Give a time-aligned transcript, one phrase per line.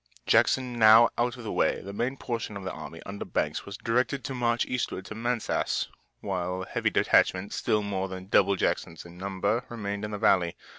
[0.25, 3.77] Jackson now out of the way, the main portion of the army under Banks was
[3.77, 5.89] directed to march eastward to Manassas,
[6.21, 10.55] while a heavy detachment still more than double Jackson's in numbers remained in the valley.